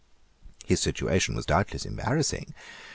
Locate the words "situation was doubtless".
0.79-1.85